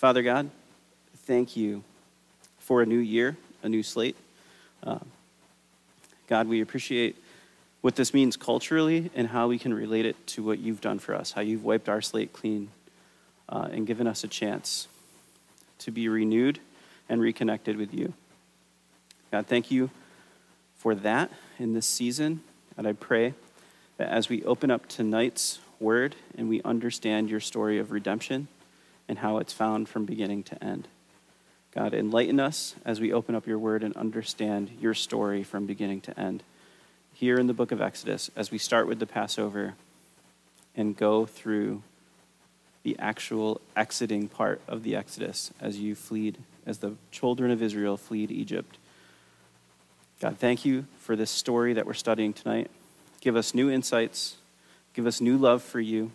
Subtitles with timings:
[0.00, 0.48] Father God,
[1.26, 1.84] thank you
[2.58, 4.16] for a new year, a new slate.
[4.82, 5.00] Uh,
[6.26, 7.22] God, we appreciate
[7.82, 11.14] what this means culturally and how we can relate it to what you've done for
[11.14, 12.70] us, how you've wiped our slate clean
[13.50, 14.88] uh, and given us a chance
[15.80, 16.60] to be renewed
[17.10, 18.14] and reconnected with you.
[19.30, 19.90] God, thank you
[20.78, 22.40] for that in this season.
[22.78, 23.34] And I pray
[23.98, 28.48] that as we open up tonight's word and we understand your story of redemption
[29.10, 30.86] and how it's found from beginning to end.
[31.74, 36.00] God, enlighten us as we open up your word and understand your story from beginning
[36.02, 36.44] to end.
[37.12, 39.74] Here in the book of Exodus, as we start with the Passover
[40.76, 41.82] and go through
[42.84, 47.96] the actual exiting part of the Exodus as you fleed, as the children of Israel
[47.96, 48.78] fleed Egypt.
[50.20, 52.70] God, thank you for this story that we're studying tonight.
[53.20, 54.36] Give us new insights,
[54.94, 56.12] give us new love for you,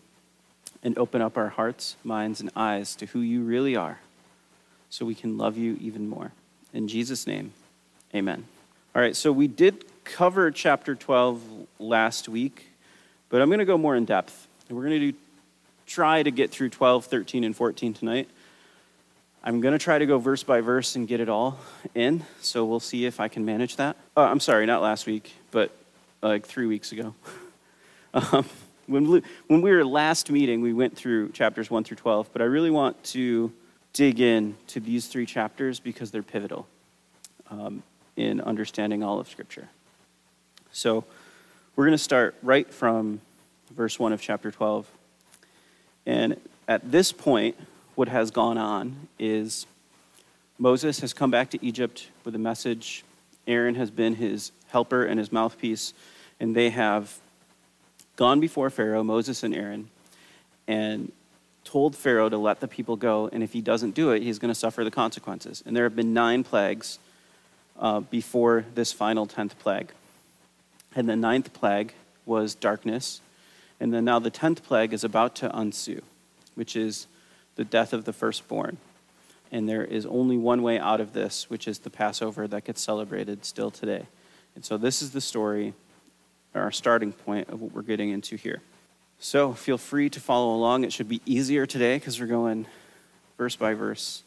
[0.86, 4.00] and open up our hearts, minds, and eyes to who you really are
[4.89, 6.31] so we can love you even more.
[6.73, 7.52] In Jesus' name,
[8.14, 8.45] amen.
[8.95, 11.41] All right, so we did cover chapter 12
[11.80, 12.67] last week,
[13.30, 14.47] but I'm going to go more in depth.
[14.69, 15.17] And we're going to do,
[15.88, 18.30] try to get through 12, 13, and 14 tonight.
[19.44, 21.59] I'm going to try to go verse by verse and get it all
[21.95, 23.95] in, so we'll see if I can manage that.
[24.16, 25.72] Uh, I'm sorry, not last week, but
[26.22, 27.16] like three weeks ago.
[28.13, 28.45] um,
[28.88, 32.41] when, we, when we were last meeting, we went through chapters 1 through 12, but
[32.41, 33.52] I really want to
[33.94, 36.67] dig in to these three chapters because they're pivotal
[37.50, 37.83] um,
[38.16, 39.69] in understanding all of Scripture.
[40.72, 41.06] So
[41.75, 43.22] we're going to start right from
[43.72, 44.89] verse 1 of chapter 12.
[46.06, 47.56] And at this point,
[47.95, 49.66] what has gone on is
[50.59, 53.03] Moses has come back to Egypt with a message.
[53.47, 55.94] Aaron has been his helper and his mouthpiece,
[56.40, 57.19] and they have
[58.16, 59.90] gone before Pharaoh, Moses and Aaron,
[60.68, 61.12] and
[61.64, 64.53] told Pharaoh to let the people go, and if he doesn't do it, he's going
[64.53, 65.64] to suffer the consequences.
[65.66, 67.00] And there have been nine plagues
[67.80, 69.92] uh, before this final tenth plague.
[70.96, 71.94] And the ninth plague
[72.26, 73.20] was darkness,
[73.80, 76.02] and then now the tenth plague is about to ensue,
[76.56, 77.08] which is
[77.56, 78.78] the death of the firstborn.
[79.52, 82.82] And there is only one way out of this, which is the Passover that gets
[82.82, 84.08] celebrated still today.
[84.56, 85.74] And so this is the story,
[86.55, 88.61] our starting point of what we're getting into here.
[89.19, 90.83] So feel free to follow along.
[90.83, 92.67] It should be easier today because we're going
[93.38, 94.23] verse by verse.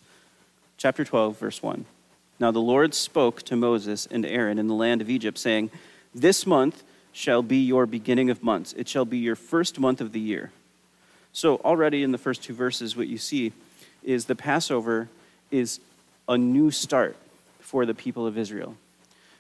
[0.77, 1.85] Chapter 12, verse 1.
[2.41, 5.71] Now the Lord spoke to Moses and Aaron in the land of Egypt, saying,
[6.15, 8.73] This month shall be your beginning of months.
[8.75, 10.53] It shall be your first month of the year.
[11.33, 13.53] So, already in the first two verses, what you see
[14.03, 15.09] is the Passover
[15.51, 15.81] is
[16.29, 17.17] a new start
[17.61, 18.77] for the people of Israel.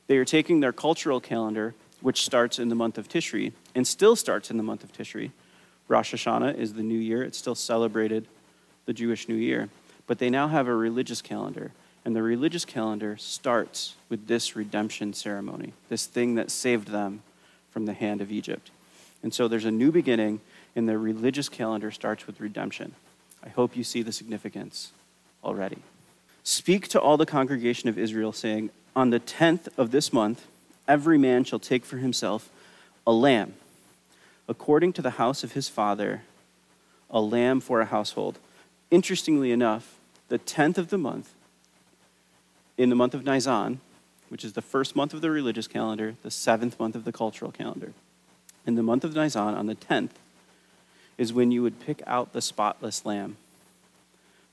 [0.06, 4.16] They are taking their cultural calendar, which starts in the month of Tishri and still
[4.16, 5.30] starts in the month of Tishri.
[5.88, 8.26] Rosh Hashanah is the new year, it's still celebrated
[8.86, 9.68] the Jewish New Year.
[10.06, 11.72] But they now have a religious calendar,
[12.04, 17.22] and the religious calendar starts with this redemption ceremony, this thing that saved them
[17.70, 18.70] from the hand of Egypt.
[19.22, 20.40] And so there's a new beginning
[20.78, 22.94] and the religious calendar starts with redemption.
[23.44, 24.92] I hope you see the significance
[25.42, 25.78] already.
[26.44, 30.46] Speak to all the congregation of Israel, saying, On the tenth of this month,
[30.88, 32.50] every man shall take for himself
[33.06, 33.54] a lamb,
[34.48, 36.22] according to the house of his father,
[37.10, 38.38] a lamb for a household.
[38.90, 39.96] Interestingly enough,
[40.28, 41.34] the tenth of the month,
[42.76, 43.80] in the month of Nisan,
[44.28, 47.52] which is the first month of the religious calendar, the seventh month of the cultural
[47.52, 47.92] calendar.
[48.66, 50.18] In the month of Nisan, on the tenth,
[51.16, 53.36] is when you would pick out the spotless lamb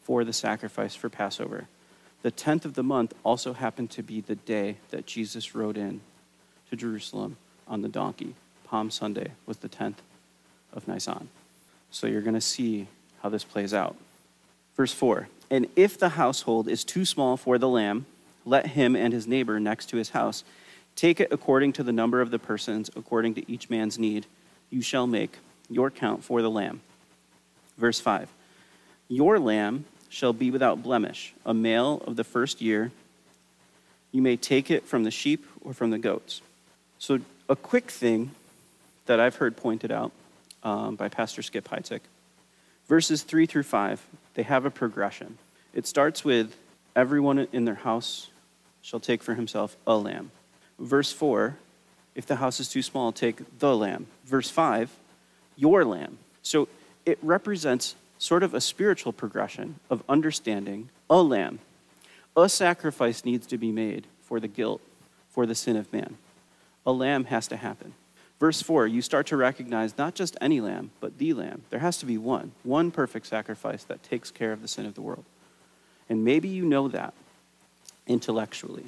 [0.03, 1.67] for the sacrifice for Passover.
[2.23, 6.01] The 10th of the month also happened to be the day that Jesus rode in
[6.69, 7.37] to Jerusalem
[7.67, 8.35] on the donkey.
[8.65, 9.97] Palm Sunday was the 10th
[10.73, 11.29] of Nisan.
[11.91, 12.87] So you're going to see
[13.21, 13.95] how this plays out.
[14.75, 18.05] Verse 4 And if the household is too small for the lamb,
[18.45, 20.43] let him and his neighbor next to his house
[20.95, 24.25] take it according to the number of the persons, according to each man's need.
[24.69, 25.37] You shall make
[25.69, 26.81] your count for the lamb.
[27.77, 28.29] Verse 5
[29.07, 32.91] Your lamb shall be without blemish, a male of the first year.
[34.11, 36.41] You may take it from the sheep or from the goats.
[36.99, 38.31] So, a quick thing
[39.05, 40.11] that I've heard pointed out
[40.63, 42.01] um, by Pastor Skip Heitzig
[42.87, 44.05] verses 3 through 5,
[44.35, 45.37] they have a progression.
[45.73, 46.55] It starts with
[46.95, 48.29] everyone in their house
[48.81, 50.31] shall take for himself a lamb.
[50.77, 51.57] Verse 4,
[52.13, 54.07] if the house is too small, take the lamb.
[54.25, 54.91] Verse 5,
[55.55, 56.17] your lamb.
[56.43, 56.67] So
[57.05, 61.59] it represents sort of a spiritual progression of understanding a lamb.
[62.37, 64.81] A sacrifice needs to be made for the guilt,
[65.29, 66.17] for the sin of man.
[66.85, 67.93] A lamb has to happen.
[68.39, 71.63] Verse 4, you start to recognize not just any lamb, but the lamb.
[71.69, 74.95] There has to be one, one perfect sacrifice that takes care of the sin of
[74.95, 75.23] the world.
[76.09, 77.13] And maybe you know that
[78.07, 78.85] intellectually.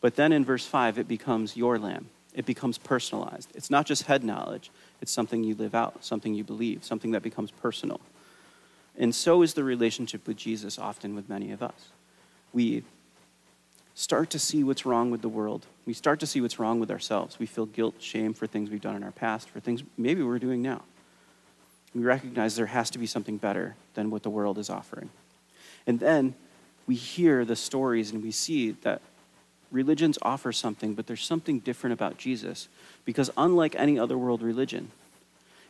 [0.00, 2.08] But then in verse 5, it becomes your lamb.
[2.34, 3.50] It becomes personalized.
[3.54, 4.70] It's not just head knowledge,
[5.00, 8.00] it's something you live out, something you believe, something that becomes personal.
[8.96, 11.88] And so is the relationship with Jesus often with many of us.
[12.52, 12.82] We
[13.94, 15.66] start to see what's wrong with the world.
[15.88, 17.38] We start to see what's wrong with ourselves.
[17.38, 20.38] We feel guilt, shame for things we've done in our past, for things maybe we're
[20.38, 20.82] doing now.
[21.94, 25.08] We recognize there has to be something better than what the world is offering.
[25.86, 26.34] And then
[26.86, 29.00] we hear the stories and we see that
[29.72, 32.68] religions offer something, but there's something different about Jesus.
[33.06, 34.90] Because unlike any other world religion,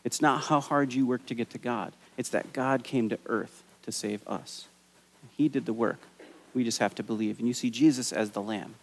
[0.02, 3.20] it's not how hard you work to get to God, it's that God came to
[3.26, 4.66] earth to save us.
[5.36, 6.00] He did the work.
[6.54, 7.38] We just have to believe.
[7.38, 8.74] And you see Jesus as the Lamb.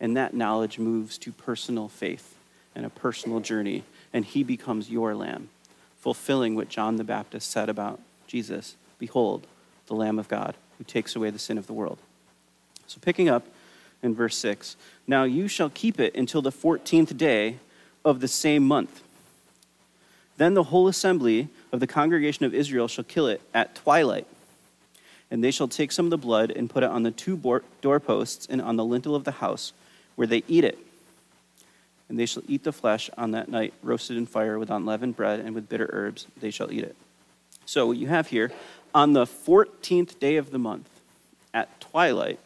[0.00, 2.36] And that knowledge moves to personal faith
[2.74, 5.48] and a personal journey, and He becomes your Lamb,
[6.00, 9.46] fulfilling what John the Baptist said about Jesus Behold,
[9.86, 11.98] the Lamb of God who takes away the sin of the world.
[12.86, 13.46] So, picking up
[14.02, 17.58] in verse 6 Now you shall keep it until the 14th day
[18.04, 19.02] of the same month.
[20.36, 24.26] Then the whole assembly of the congregation of Israel shall kill it at twilight.
[25.30, 28.46] And they shall take some of the blood and put it on the two doorposts
[28.48, 29.72] and on the lintel of the house
[30.18, 30.76] where they eat it.
[32.08, 35.38] And they shall eat the flesh on that night, roasted in fire with unleavened bread
[35.38, 36.26] and with bitter herbs.
[36.40, 36.96] They shall eat it.
[37.66, 38.50] So, what you have here,
[38.92, 40.88] on the 14th day of the month,
[41.54, 42.40] at twilight,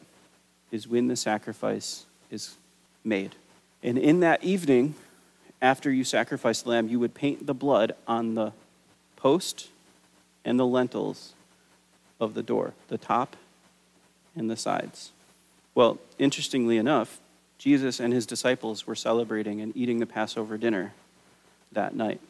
[0.70, 2.56] is when the sacrifice is
[3.04, 3.36] made.
[3.82, 4.94] And in that evening,
[5.62, 8.52] after you sacrifice the lamb, you would paint the blood on the
[9.16, 9.68] post
[10.44, 11.32] and the lintels
[12.20, 13.34] of the door, the top
[14.36, 15.12] and the sides.
[15.74, 17.18] Well, interestingly enough,
[17.62, 20.94] Jesus and his disciples were celebrating and eating the Passover dinner
[21.70, 22.20] that night.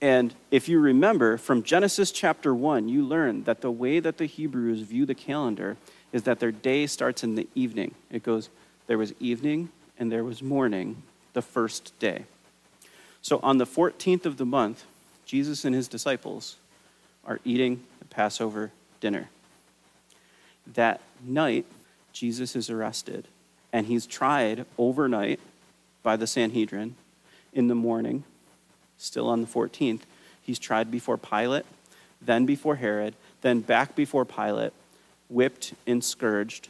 [0.00, 4.26] And if you remember from Genesis chapter 1, you learn that the way that the
[4.26, 5.76] Hebrews view the calendar
[6.12, 7.94] is that their day starts in the evening.
[8.10, 8.48] It goes,
[8.88, 11.04] there was evening and there was morning
[11.34, 12.24] the first day.
[13.22, 14.86] So on the 14th of the month,
[15.24, 16.56] Jesus and his disciples
[17.24, 19.30] are eating the Passover dinner.
[20.66, 21.64] That night,
[22.12, 23.28] Jesus is arrested
[23.74, 25.40] and he's tried overnight
[26.04, 26.94] by the Sanhedrin.
[27.52, 28.22] In the morning,
[28.96, 30.02] still on the 14th,
[30.40, 31.66] he's tried before Pilate,
[32.22, 34.72] then before Herod, then back before Pilate,
[35.28, 36.68] whipped and scourged,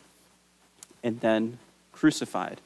[1.02, 1.58] and then
[1.92, 2.62] crucified.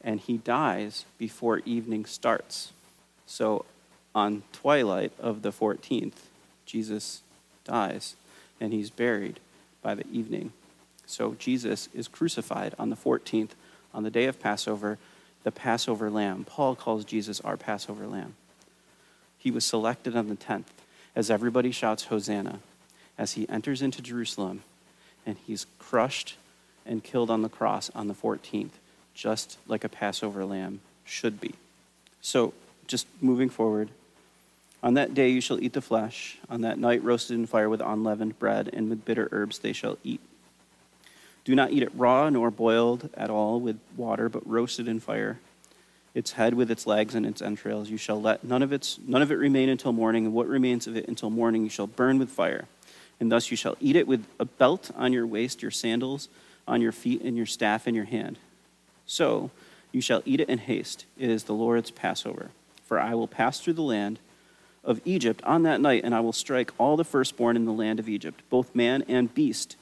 [0.00, 2.72] And he dies before evening starts.
[3.26, 3.66] So
[4.14, 6.30] on twilight of the 14th,
[6.64, 7.20] Jesus
[7.64, 8.16] dies
[8.58, 9.38] and he's buried
[9.82, 10.52] by the evening.
[11.04, 13.50] So Jesus is crucified on the 14th,
[13.94, 14.98] on the day of Passover,
[15.42, 16.44] the Passover lamb.
[16.44, 18.34] Paul calls Jesus our Passover lamb.
[19.38, 20.66] He was selected on the 10th
[21.16, 22.60] as everybody shouts Hosanna
[23.18, 24.62] as he enters into Jerusalem
[25.26, 26.36] and he's crushed
[26.86, 28.70] and killed on the cross on the 14th,
[29.14, 31.54] just like a Passover lamb should be.
[32.20, 32.54] So,
[32.86, 33.88] just moving forward,
[34.82, 37.80] on that day you shall eat the flesh, on that night roasted in fire with
[37.80, 40.20] unleavened bread, and with bitter herbs they shall eat.
[41.44, 45.40] Do not eat it raw nor boiled at all with water, but roasted in fire.
[46.14, 49.22] Its head with its legs and its entrails you shall let none of its none
[49.22, 52.18] of it remain until morning, and what remains of it until morning you shall burn
[52.18, 52.66] with fire.
[53.18, 56.28] And thus you shall eat it with a belt on your waist, your sandals
[56.66, 58.38] on your feet, and your staff in your hand.
[59.06, 59.50] So
[59.90, 61.06] you shall eat it in haste.
[61.18, 62.50] It is the Lord's Passover.
[62.84, 64.18] For I will pass through the land
[64.84, 68.00] of Egypt on that night, and I will strike all the firstborn in the land
[68.00, 69.76] of Egypt, both man and beast.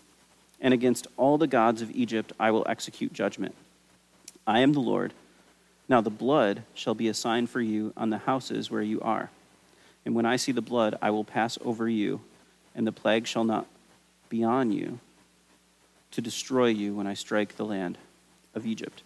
[0.61, 3.55] And against all the gods of Egypt I will execute judgment.
[4.47, 5.13] I am the Lord.
[5.89, 9.31] Now the blood shall be a sign for you on the houses where you are.
[10.05, 12.21] And when I see the blood, I will pass over you,
[12.75, 13.67] and the plague shall not
[14.29, 14.99] be on you
[16.13, 17.99] to destroy you when I strike the land
[18.55, 19.03] of Egypt.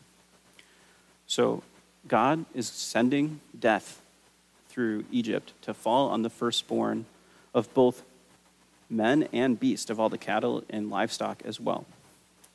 [1.27, 1.63] So
[2.07, 4.01] God is sending death
[4.69, 7.07] through Egypt to fall on the firstborn
[7.53, 8.03] of both
[8.91, 11.87] men and beast, of all the cattle and livestock as well,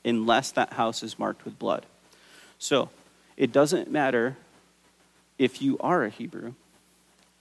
[0.05, 1.85] unless that house is marked with blood.
[2.57, 2.89] So
[3.37, 4.37] it doesn't matter
[5.37, 6.53] if you are a Hebrew,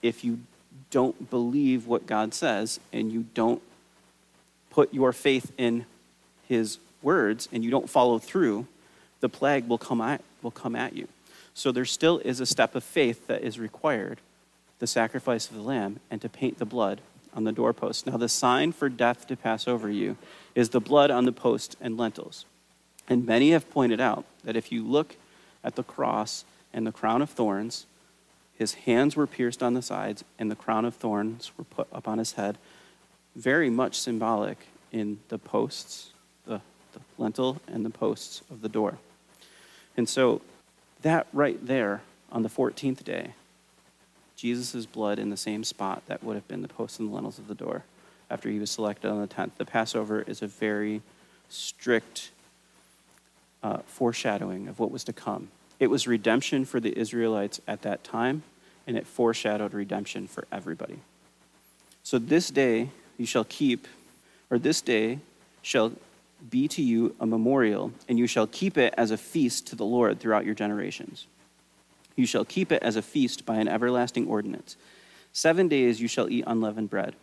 [0.01, 0.39] if you
[0.91, 3.61] don't believe what God says and you don't
[4.69, 5.85] put your faith in
[6.47, 8.65] his words and you don't follow through,
[9.19, 11.07] the plague will come at, will come at you.
[11.53, 14.19] So there still is a step of faith that is required
[14.79, 17.01] the sacrifice of the lamb and to paint the blood
[17.33, 18.07] on the doorpost.
[18.07, 20.17] Now, the sign for death to pass over you
[20.55, 22.45] is the blood on the post and lintels.
[23.07, 25.15] And many have pointed out that if you look
[25.63, 27.85] at the cross and the crown of thorns,
[28.57, 32.17] his hands were pierced on the sides, and the crown of thorns were put upon
[32.17, 32.57] his head,
[33.35, 36.11] very much symbolic in the posts,
[36.45, 36.61] the,
[36.93, 38.97] the lintel and the posts of the door.
[39.95, 40.41] And so,
[41.01, 43.33] that right there on the 14th day,
[44.39, 47.39] Jesus' blood in the same spot that would have been the posts and the lintels
[47.39, 47.83] of the door
[48.29, 49.51] after he was selected on the 10th.
[49.57, 51.01] The Passover is a very
[51.49, 52.31] strict
[53.61, 55.49] uh, foreshadowing of what was to come.
[55.77, 58.43] It was redemption for the Israelites at that time,
[58.87, 60.99] and it foreshadowed redemption for everybody.
[62.03, 63.87] So this day you shall keep,
[64.49, 65.19] or this day
[65.61, 65.91] shall
[66.49, 69.85] be to you a memorial, and you shall keep it as a feast to the
[69.85, 71.27] Lord throughout your generations.
[72.15, 74.75] You shall keep it as a feast by an everlasting ordinance.
[75.31, 77.15] Seven days you shall eat unleavened bread.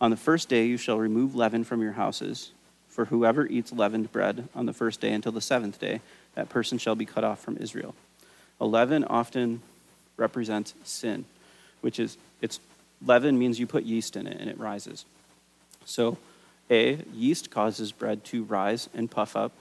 [0.00, 2.52] On the first day you shall remove leaven from your houses.
[2.88, 6.00] For whoever eats leavened bread on the first day until the seventh day,
[6.34, 7.94] that person shall be cut off from Israel.
[8.60, 9.62] Leaven often
[10.16, 11.24] represents sin,
[11.80, 12.60] which is it's
[13.04, 15.04] leaven means you put yeast in it and it rises.
[15.84, 16.18] So,
[16.70, 19.52] A, yeast causes bread to rise and puff up,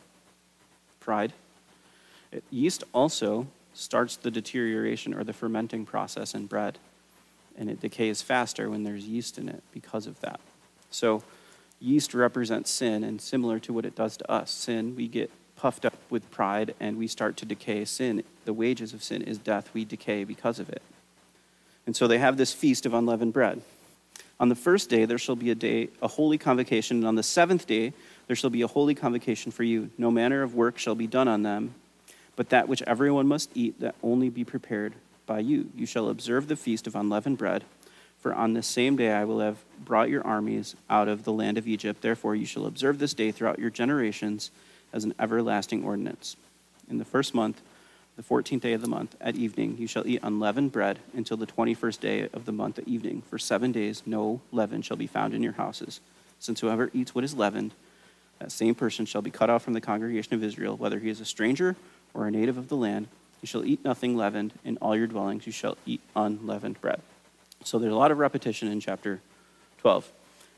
[1.00, 1.34] pride.
[2.50, 3.48] Yeast also
[3.78, 6.78] starts the deterioration or the fermenting process in bread,
[7.58, 10.40] and it decays faster when there's yeast in it because of that.
[10.90, 11.24] So,
[11.80, 15.86] yeast represents sin, and similar to what it does to us, sin, we get puffed
[15.86, 17.84] up with pride and we start to decay.
[17.84, 19.70] Sin, the wages of sin is death.
[19.74, 20.82] We decay because of it.
[21.86, 23.62] And so they have this feast of unleavened bread.
[24.40, 27.24] On the first day there shall be a day, a holy convocation, and on the
[27.24, 27.94] seventh day
[28.28, 29.90] there shall be a holy convocation for you.
[29.98, 31.74] No manner of work shall be done on them,
[32.38, 34.94] but that which everyone must eat, that only be prepared
[35.26, 35.70] by you.
[35.76, 37.66] You shall observe the feast of unleavened bread,
[38.20, 41.58] for on this same day I will have brought your armies out of the land
[41.58, 42.02] of Egypt.
[42.02, 44.52] Therefore you shall observe this day throughout your generations
[44.94, 46.38] as an everlasting ordinance.
[46.90, 47.62] In the first month,
[48.16, 51.46] the fourteenth day of the month, at evening, you shall eat unleavened bread until the
[51.46, 53.22] twenty first day of the month at evening.
[53.30, 56.00] For seven days no leaven shall be found in your houses.
[56.40, 57.74] Since whoever eats what is leavened,
[58.40, 61.20] that same person shall be cut off from the congregation of Israel, whether he is
[61.20, 61.76] a stranger
[62.18, 63.08] or a native of the land.
[63.42, 64.54] You shall eat nothing leavened.
[64.66, 67.02] In all your dwellings you shall eat unleavened bread.
[67.64, 69.22] So there's a lot of repetition in chapter
[69.80, 70.12] 12.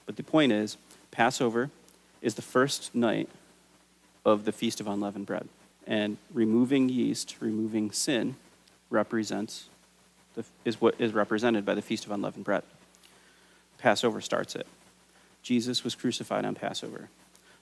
[0.05, 0.77] But the point is,
[1.11, 1.69] Passover
[2.21, 3.29] is the first night
[4.25, 5.47] of the Feast of Unleavened Bread.
[5.85, 8.35] And removing yeast, removing sin,
[8.89, 9.65] represents
[10.35, 12.63] the, is what is represented by the Feast of Unleavened Bread.
[13.77, 14.67] Passover starts it.
[15.41, 17.09] Jesus was crucified on Passover.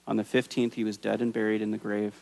[0.08, 2.14] On the 15th, he was dead and buried in the grave.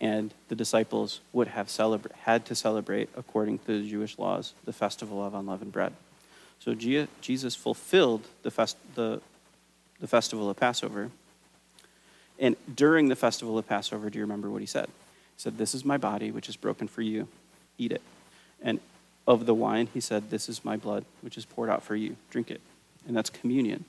[0.00, 4.72] And the disciples would have celebra- had to celebrate, according to the Jewish laws, the
[4.72, 5.92] festival of unleavened bread.
[6.58, 9.20] So Jesus fulfilled the, fest- the,
[10.00, 11.10] the festival of Passover
[12.38, 14.86] and during the festival of Passover, do you remember what he said?
[14.86, 17.28] He said, This is my body, which is broken for you.
[17.78, 18.02] Eat it.
[18.62, 18.80] And
[19.26, 22.16] of the wine, he said, This is my blood, which is poured out for you.
[22.30, 22.60] Drink it.
[23.06, 23.84] And that's communion.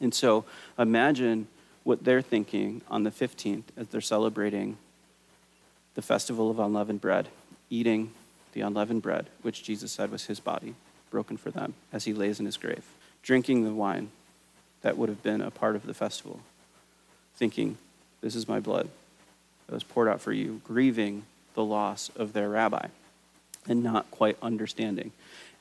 [0.00, 0.44] And so
[0.78, 1.46] imagine
[1.84, 4.76] what they're thinking on the 15th as they're celebrating
[5.98, 7.26] the festival of unleavened bread,
[7.70, 8.12] eating
[8.52, 10.76] the unleavened bread, which Jesus said was his body,
[11.10, 12.84] broken for them, as he lays in his grave,
[13.24, 14.08] drinking the wine
[14.82, 16.38] that would have been a part of the festival,
[17.34, 17.78] thinking,
[18.20, 18.88] This is my blood
[19.66, 21.24] that was poured out for you, grieving
[21.54, 22.86] the loss of their rabbi
[23.66, 25.10] and not quite understanding.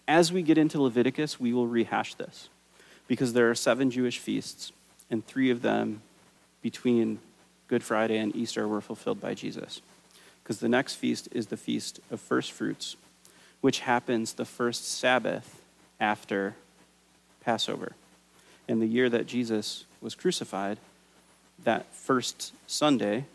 [0.07, 2.47] As we get into Leviticus, we will rehash this
[3.07, 4.71] because there are seven Jewish feasts,
[5.09, 6.03] and three of them
[6.61, 7.17] between
[7.67, 9.81] Good Friday and Easter were fulfilled by Jesus.
[10.47, 12.95] Because the next feast is the Feast of First Fruits,
[13.59, 15.61] which happens the first Sabbath
[15.99, 16.55] after
[17.43, 17.91] Passover.
[18.65, 20.77] In the year that Jesus was crucified,
[21.65, 23.25] that first Sunday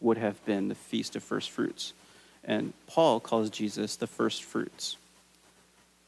[0.00, 1.92] would have been the Feast of First Fruits.
[2.42, 4.96] And Paul calls Jesus the first fruits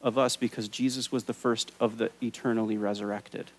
[0.01, 3.51] of us because Jesus was the first of the eternally resurrected.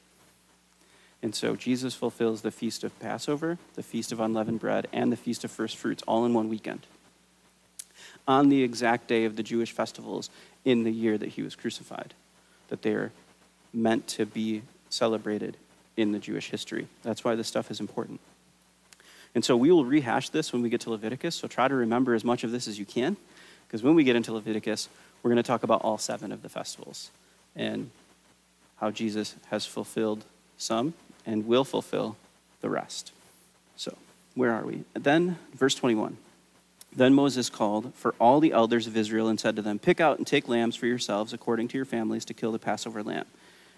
[1.25, 5.17] And so Jesus fulfills the Feast of Passover, the Feast of Unleavened Bread, and the
[5.17, 6.85] Feast of First Fruits all in one weekend.
[8.27, 10.29] On the exact day of the Jewish festivals
[10.65, 12.13] in the year that he was crucified,
[12.67, 13.11] that they are
[13.73, 15.57] meant to be celebrated
[15.97, 16.85] in the Jewish history.
[17.01, 18.19] That's why this stuff is important.
[19.33, 22.13] And so we will rehash this when we get to Leviticus, so try to remember
[22.13, 23.17] as much of this as you can,
[23.67, 24.89] because when we get into Leviticus,
[25.23, 27.09] we're going to talk about all seven of the festivals
[27.55, 27.89] and
[28.77, 30.23] how Jesus has fulfilled
[30.57, 30.93] some
[31.25, 32.17] and will fulfill
[32.61, 33.11] the rest.
[33.75, 33.97] So,
[34.35, 34.83] where are we?
[34.93, 36.17] Then, verse 21.
[36.95, 40.17] Then Moses called for all the elders of Israel and said to them, Pick out
[40.17, 43.25] and take lambs for yourselves according to your families to kill the Passover lamb.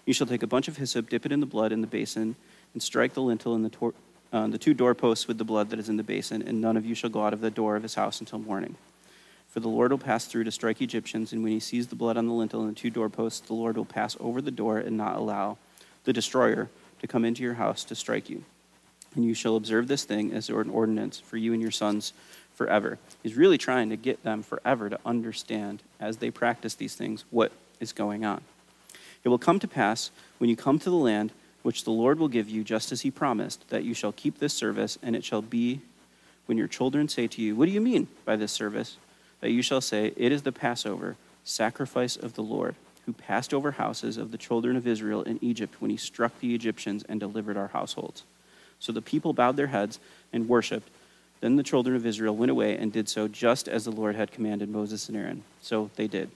[0.06, 2.36] You shall take a bunch of hyssop, dip it in the blood in the basin,
[2.72, 3.94] and strike the lintel and the, tor-
[4.32, 6.86] uh, the two doorposts with the blood that is in the basin, and none of
[6.86, 8.76] you shall go out of the door of his house until morning.
[9.48, 12.16] For the Lord will pass through to strike Egyptians, and when he sees the blood
[12.16, 14.96] on the lintel and the two doorposts, the Lord will pass over the door and
[14.96, 15.58] not allow
[16.04, 18.44] the destroyer to come into your house to strike you.
[19.14, 22.12] and you shall observe this thing as an ordinance for you and your sons
[22.54, 22.98] forever.
[23.22, 27.52] He's really trying to get them forever to understand, as they practice these things, what
[27.80, 28.42] is going on.
[29.24, 32.28] It will come to pass when you come to the land which the Lord will
[32.28, 35.42] give you, just as he promised, that you shall keep this service, and it shall
[35.42, 35.80] be
[36.46, 38.96] when your children say to you, What do you mean by this service?
[39.40, 42.74] That you shall say, It is the Passover, sacrifice of the Lord,
[43.08, 46.54] who passed over houses of the children of Israel in Egypt when he struck the
[46.54, 48.22] Egyptians and delivered our households.
[48.80, 49.98] So the people bowed their heads
[50.30, 50.90] and worshipped.
[51.40, 54.30] Then the children of Israel went away and did so just as the Lord had
[54.30, 55.42] commanded Moses and Aaron.
[55.62, 56.30] So they did.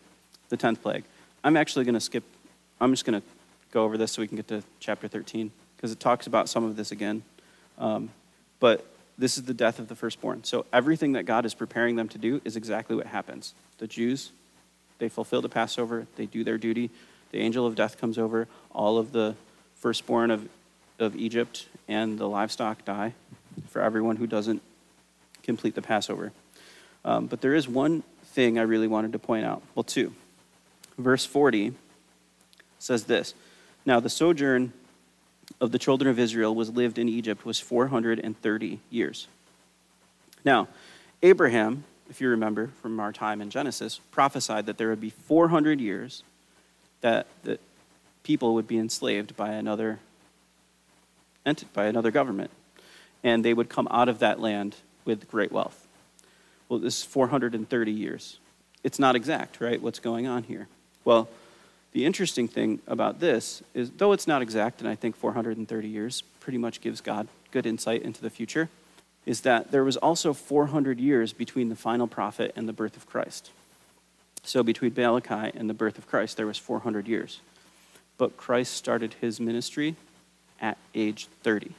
[0.48, 1.04] The tenth plague.
[1.44, 2.24] I'm actually going to skip,
[2.80, 3.26] I'm just going to
[3.70, 6.64] go over this so we can get to chapter 13 because it talks about some
[6.64, 7.22] of this again.
[7.76, 8.08] Um,
[8.60, 8.86] but
[9.18, 10.44] this is the death of the firstborn.
[10.44, 13.52] So everything that God is preparing them to do is exactly what happens.
[13.76, 14.32] The Jews,
[15.02, 16.88] they fulfill the Passover, they do their duty.
[17.32, 18.47] The angel of death comes over.
[18.71, 19.35] All of the
[19.80, 20.49] firstborn of,
[21.00, 23.12] of Egypt and the livestock die
[23.66, 24.62] for everyone who doesn't
[25.42, 26.30] complete the Passover.
[27.04, 29.61] Um, but there is one thing I really wanted to point out.
[29.75, 30.14] Well, two.
[30.97, 31.75] Verse 40
[32.78, 33.35] says this
[33.85, 34.73] Now the sojourn
[35.61, 39.26] of the children of Israel was lived in Egypt was 430 years.
[40.44, 40.68] Now,
[41.25, 45.80] Abraham, if you remember from our time in Genesis, prophesied that there would be 400
[45.80, 46.23] years
[47.00, 47.59] that the
[48.23, 49.99] people would be enslaved by another
[51.75, 52.52] by another government,
[53.25, 55.88] and they would come out of that land with great wealth.
[56.68, 58.38] Well, this is 430 years.
[58.85, 59.82] It's not exact, right?
[59.82, 60.68] What's going on here?
[61.04, 61.28] Well,
[61.92, 66.23] the interesting thing about this is, though it's not exact, and I think 430 years
[66.40, 68.68] pretty much gives God good insight into the future,
[69.24, 73.06] is that there was also 400 years between the final prophet and the birth of
[73.06, 73.50] Christ.
[74.42, 77.40] So between Malachi and the birth of Christ, there was 400 years.
[78.18, 79.96] But Christ started his ministry
[80.61, 81.72] at age 30.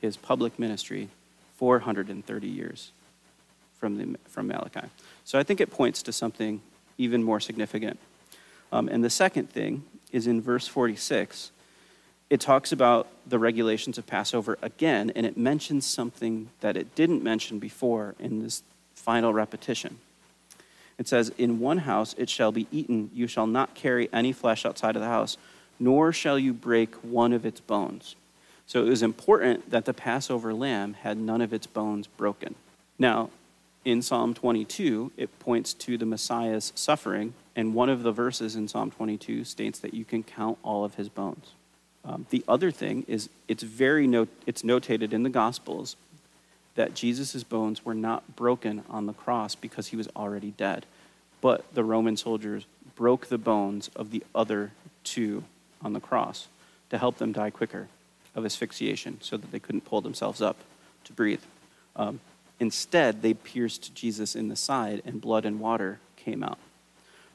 [0.00, 1.08] His public ministry,
[1.56, 2.90] 430 years
[3.78, 4.88] from, the, from Malachi.
[5.24, 6.60] So I think it points to something
[6.98, 7.98] even more significant.
[8.72, 11.50] Um, and the second thing is in verse 46.
[12.30, 17.24] It talks about the regulations of Passover again, and it mentions something that it didn't
[17.24, 18.62] mention before in this
[18.94, 19.98] final repetition.
[20.96, 24.64] It says, In one house it shall be eaten, you shall not carry any flesh
[24.64, 25.38] outside of the house,
[25.80, 28.14] nor shall you break one of its bones.
[28.64, 32.54] So it was important that the Passover lamb had none of its bones broken.
[32.96, 33.30] Now,
[33.84, 38.68] in Psalm 22, it points to the Messiah's suffering, and one of the verses in
[38.68, 41.54] Psalm 22 states that you can count all of his bones.
[42.04, 44.06] Um, the other thing is it's very
[44.46, 45.96] it's notated in the Gospels
[46.74, 50.86] that Jesus' bones were not broken on the cross because he was already dead,
[51.40, 52.64] but the Roman soldiers
[52.96, 54.72] broke the bones of the other
[55.04, 55.44] two
[55.82, 56.48] on the cross
[56.90, 57.88] to help them die quicker
[58.34, 60.56] of asphyxiation so that they couldn't pull themselves up
[61.04, 61.42] to breathe.
[61.96, 62.20] Um,
[62.60, 66.58] Instead, they pierced Jesus in the side, and blood and water came out.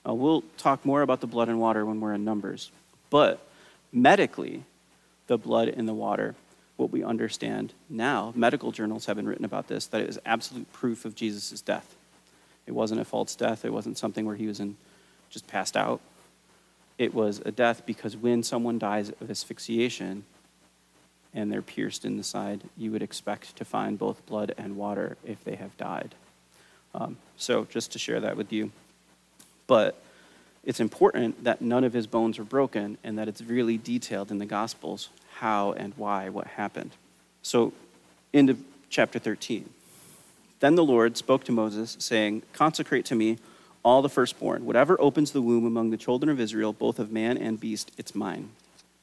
[0.08, 2.69] Uh, we'll talk more about the blood and water when we're in Numbers.
[3.10, 3.44] But
[3.95, 4.63] medically,
[5.27, 6.36] the blood and the water,
[6.77, 10.71] what we understand now, medical journals have been written about this, that it was absolute
[10.73, 11.95] proof of Jesus' death.
[12.67, 14.75] It wasn't a false death, it wasn't something where he was in,
[15.29, 16.01] just passed out.
[16.97, 20.25] It was a death because when someone dies of asphyxiation,
[21.36, 25.17] and they're pierced in the side, you would expect to find both blood and water
[25.25, 26.15] if they have died.
[26.95, 28.71] Um, so, just to share that with you.
[29.67, 30.01] But
[30.65, 34.39] it's important that none of his bones are broken and that it's really detailed in
[34.39, 36.91] the Gospels how and why what happened.
[37.41, 37.73] So,
[38.34, 38.58] into
[38.89, 39.69] chapter 13.
[40.60, 43.38] Then the Lord spoke to Moses, saying, Consecrate to me
[43.84, 44.65] all the firstborn.
[44.65, 48.15] Whatever opens the womb among the children of Israel, both of man and beast, it's
[48.15, 48.49] mine.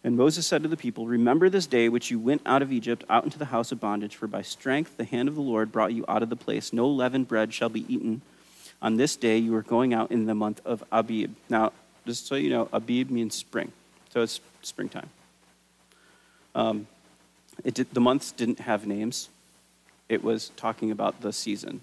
[0.02, 3.04] And Moses said to the people, Remember this day which you went out of Egypt,
[3.08, 5.92] out into the house of bondage, for by strength the hand of the Lord brought
[5.92, 6.72] you out of the place.
[6.72, 8.22] No leavened bread shall be eaten.
[8.82, 11.34] On this day you are going out in the month of Abib.
[11.48, 11.72] Now,
[12.04, 13.72] just so you know, Abib means spring.
[14.12, 15.08] So it's springtime.
[16.54, 16.88] Um,
[17.64, 19.28] it did, the months didn't have names,
[20.08, 21.80] it was talking about the season.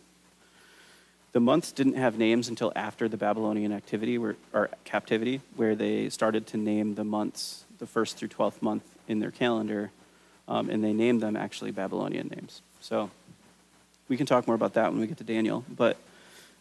[1.32, 6.10] The months didn't have names until after the Babylonian activity where, or captivity, where they
[6.10, 9.92] started to name the months the first through 12th month in their calendar,
[10.48, 12.62] um, and they named them actually Babylonian names.
[12.82, 13.10] So
[14.08, 15.64] we can talk more about that when we get to Daniel.
[15.70, 15.98] But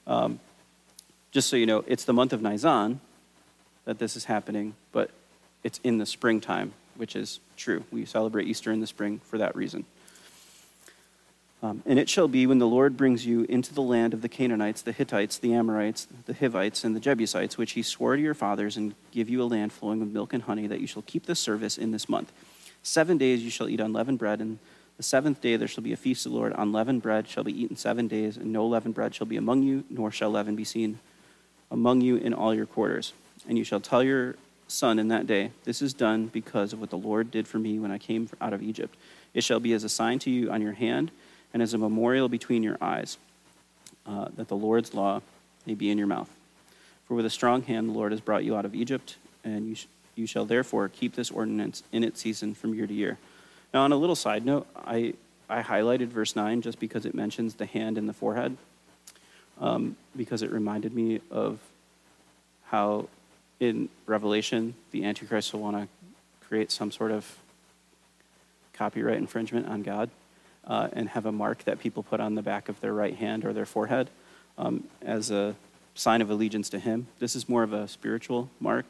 [0.09, 0.41] um,
[1.31, 3.01] just so you know, it's the month of Nisan
[3.85, 5.11] that this is happening, but
[5.63, 7.85] it's in the springtime, which is true.
[7.93, 9.85] We celebrate Easter in the spring for that reason.
[11.61, 14.29] Um, and it shall be when the Lord brings you into the land of the
[14.29, 18.35] Canaanites, the Hittites, the Amorites, the Hivites, and the Jebusites, which he swore to your
[18.35, 21.27] fathers, and give you a land flowing with milk and honey, that you shall keep
[21.27, 22.33] this service in this month.
[22.85, 24.61] Seven days you shall eat unleavened bread, and
[24.99, 26.53] The seventh day there shall be a feast of the Lord.
[26.57, 29.85] Unleavened bread shall be eaten seven days, and no leavened bread shall be among you,
[29.89, 30.99] nor shall leaven be seen
[31.71, 33.13] among you in all your quarters.
[33.49, 34.35] And you shall tell your
[34.67, 37.79] son in that day, This is done because of what the Lord did for me
[37.79, 38.97] when I came out of Egypt.
[39.35, 41.13] It shall be as a sign to you on your hand,
[41.55, 43.19] and as a memorial between your eyes,
[44.05, 45.23] uh, that the Lord's law
[45.65, 46.29] may be in your mouth.
[47.07, 49.75] For with a strong hand the Lord has brought you out of Egypt, and you,
[49.77, 53.17] sh- you shall therefore keep this ordinance in its season from year to year.
[53.73, 55.15] Now, on a little side note, I,
[55.49, 58.57] I highlighted verse 9 just because it mentions the hand and the forehead,
[59.61, 61.59] um, because it reminded me of
[62.67, 63.09] how
[63.61, 65.89] in Revelation the Antichrist will want to
[66.47, 67.37] create some sort of
[68.73, 70.09] copyright infringement on God
[70.67, 73.45] uh, and have a mark that people put on the back of their right hand
[73.45, 74.09] or their forehead
[74.57, 75.57] um, as a
[75.95, 77.09] sign of allegiance to Him.
[77.19, 78.87] This is more of a spiritual mark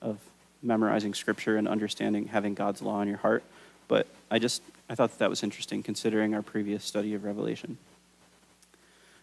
[0.00, 0.18] of
[0.62, 3.44] memorizing Scripture and understanding having God's law in your heart.
[3.88, 7.78] But I just I thought that, that was interesting considering our previous study of Revelation.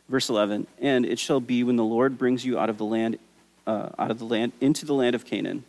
[0.08, 3.18] Verse 11, and it shall be when the Lord brings you out of the land,
[3.66, 5.64] uh, out of the land into the land of Canaan,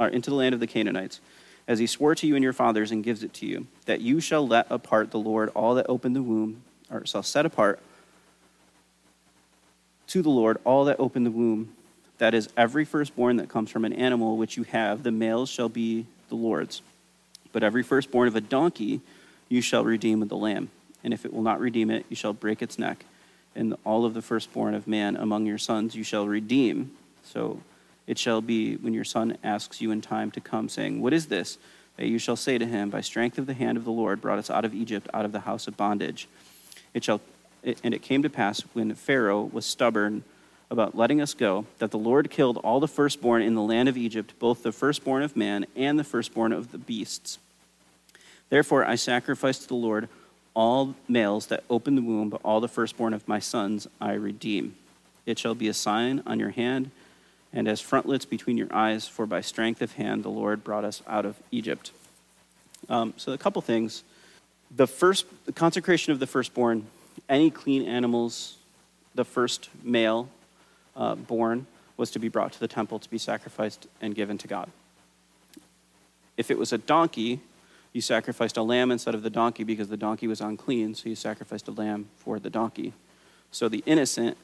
[0.00, 1.20] or into the land of the Canaanites,
[1.68, 4.18] as he swore to you and your fathers and gives it to you, that you
[4.18, 7.78] shall let apart the Lord all that open the womb, or shall set apart
[10.08, 11.72] to the Lord all that open the womb.
[12.18, 15.68] That is, every firstborn that comes from an animal which you have, the males shall
[15.68, 16.82] be the Lord's.
[17.56, 19.00] But every firstborn of a donkey
[19.48, 20.68] you shall redeem with the lamb.
[21.02, 23.06] And if it will not redeem it, you shall break its neck.
[23.54, 26.90] And all of the firstborn of man among your sons you shall redeem.
[27.24, 27.62] So
[28.06, 31.28] it shall be when your son asks you in time to come, saying, What is
[31.28, 31.56] this?
[31.96, 34.38] That you shall say to him, By strength of the hand of the Lord brought
[34.38, 36.28] us out of Egypt, out of the house of bondage.
[36.92, 37.22] It shall,
[37.82, 40.24] and it came to pass when Pharaoh was stubborn
[40.70, 43.96] about letting us go, that the Lord killed all the firstborn in the land of
[43.96, 47.38] Egypt, both the firstborn of man and the firstborn of the beasts.
[48.48, 50.08] Therefore I sacrifice to the Lord
[50.54, 54.74] all males that open the womb, but all the firstborn of my sons I redeem.
[55.26, 56.90] It shall be a sign on your hand
[57.52, 61.02] and as frontlets between your eyes, for by strength of hand the Lord brought us
[61.06, 61.90] out of Egypt.
[62.88, 64.04] Um, so, a couple things.
[64.74, 66.86] The first, the consecration of the firstborn,
[67.28, 68.56] any clean animals,
[69.14, 70.28] the first male
[70.94, 74.48] uh, born was to be brought to the temple to be sacrificed and given to
[74.48, 74.68] God.
[76.36, 77.40] If it was a donkey,
[77.96, 81.14] you sacrificed a lamb instead of the donkey because the donkey was unclean, so you
[81.14, 82.92] sacrificed a lamb for the donkey.
[83.50, 84.36] So the innocent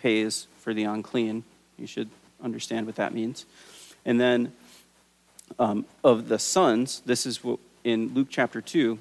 [0.00, 1.44] pays for the unclean.
[1.78, 2.10] You should
[2.42, 3.46] understand what that means.
[4.04, 4.52] And then
[5.60, 8.98] um, of the sons, this is what in Luke chapter 2,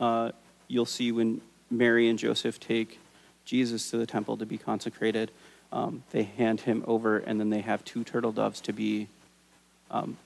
[0.00, 0.32] uh,
[0.66, 1.40] you'll see when
[1.70, 2.98] Mary and Joseph take
[3.44, 5.30] Jesus to the temple to be consecrated,
[5.70, 9.06] um, they hand him over, and then they have two turtle doves to be
[9.88, 10.16] um,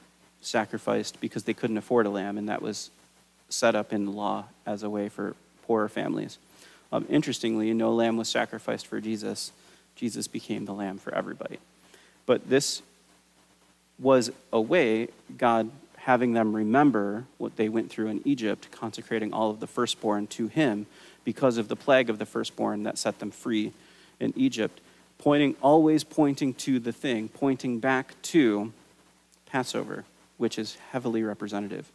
[0.44, 2.90] sacrificed because they couldn't afford a lamb, and that was
[3.48, 6.38] set up in law as a way for poorer families.
[6.92, 9.52] Um, interestingly, no lamb was sacrificed for Jesus.
[9.96, 11.58] Jesus became the lamb for everybody.
[12.26, 12.82] But this
[13.98, 15.70] was a way, God
[16.04, 20.48] having them remember what they went through in Egypt, consecrating all of the firstborn to
[20.48, 20.86] Him
[21.24, 23.72] because of the plague of the firstborn that set them free
[24.20, 24.80] in Egypt,
[25.16, 28.72] pointing, always pointing to the thing, pointing back to
[29.46, 30.04] Passover,
[30.36, 31.90] which is heavily representative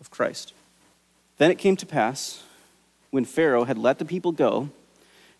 [0.00, 0.52] of Christ.
[1.38, 2.42] Then it came to pass,
[3.10, 4.70] when Pharaoh had let the people go,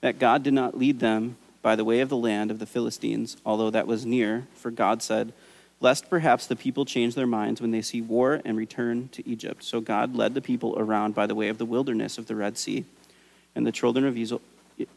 [0.01, 3.37] that God did not lead them by the way of the land of the Philistines,
[3.47, 5.33] although that was near, for God said,
[5.81, 9.65] Lest perhaps the people change their minds when they see war and return to Egypt.
[9.65, 12.57] So God led the people around by the way of the wilderness of the Red
[12.57, 12.85] Sea,
[13.57, 14.07] and the children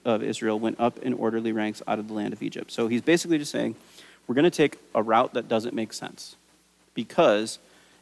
[0.06, 2.72] of Israel went up in orderly ranks out of the land of Egypt.
[2.72, 3.76] So he's basically just saying,
[4.28, 6.36] We're going to take a route that doesn't make sense
[6.96, 7.60] because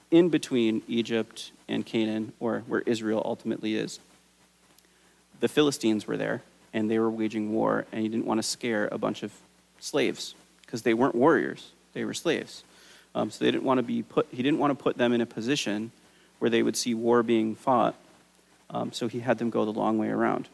[0.09, 3.99] in between Egypt and Canaan, or where Israel ultimately is,
[5.41, 6.41] the Philistines were there
[6.73, 9.33] and they were waging war, and he didn't want to scare a bunch of
[9.79, 12.63] slaves because they weren't warriors; they were slaves.
[13.15, 14.27] Um, so they didn't want to be put.
[14.31, 15.91] He didn't want to put them in a position
[16.39, 17.95] where they would see war being fought.
[18.69, 20.49] Um, so he had them go the long way around.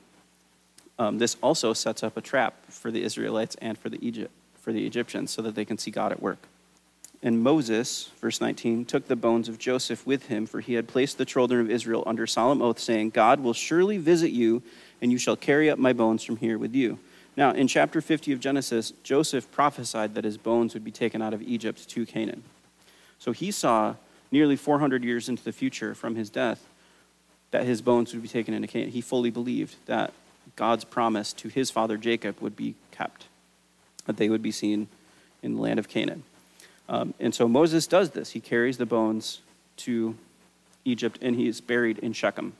[0.98, 4.74] Um, this also sets up a trap for the Israelites and for the Egypt for
[4.74, 6.48] the Egyptians, so that they can see God at work.
[7.22, 11.18] And Moses, verse 19, took the bones of Joseph with him, for he had placed
[11.18, 14.64] the children of Israel under solemn oath, saying, God will surely visit you
[15.02, 16.98] and you shall carry up my bones from here with you.
[17.36, 21.34] Now, in chapter 50 of Genesis, Joseph prophesied that his bones would be taken out
[21.34, 22.44] of Egypt to Canaan.
[23.18, 23.96] So he saw
[24.32, 26.66] nearly 400 years into the future from his death
[27.52, 28.92] that his bones would be taken into Canaan.
[28.92, 30.14] He fully believed that
[30.56, 33.26] God's promise to his father Jacob would be kept,
[34.06, 34.88] that they would be seen
[35.42, 36.24] in the land of Canaan.
[36.90, 38.32] Um, and so Moses does this.
[38.32, 39.42] He carries the bones
[39.78, 40.18] to
[40.84, 42.54] Egypt and he is buried in Shechem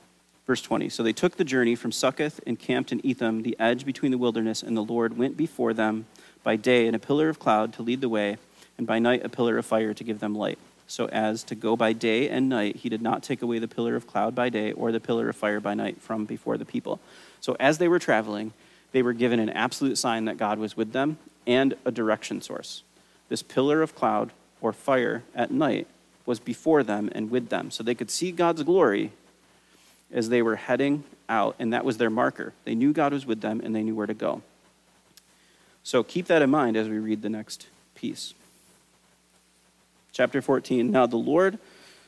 [0.50, 3.86] Verse 20 So they took the journey from Succoth and camped in Etham, the edge
[3.86, 6.08] between the wilderness, and the Lord went before them
[6.42, 8.38] by day in a pillar of cloud to lead the way,
[8.76, 10.58] and by night a pillar of fire to give them light.
[10.88, 13.96] So as to go by day and night, he did not take away the pillar
[13.96, 17.00] of cloud by day or the pillar of fire by night from before the people.
[17.42, 18.52] So as they were traveling,
[18.92, 22.82] they were given an absolute sign that God was with them and a direction source.
[23.30, 25.88] This pillar of cloud or fire at night
[26.26, 27.72] was before them and with them.
[27.72, 29.12] So they could see God's glory
[30.12, 32.54] as they were heading out, and that was their marker.
[32.66, 34.42] They knew God was with them and they knew where to go.
[35.84, 38.34] So keep that in mind as we read the next piece.
[40.12, 41.60] Chapter 14 Now the Lord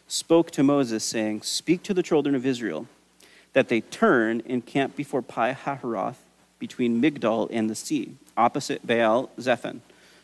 [0.08, 2.88] spoke to Moses, saying, Speak to the children of Israel
[3.54, 6.16] that they turn and camp before Pi Hahiroth
[6.60, 9.82] between Migdol and the sea, opposite Baal Zephon.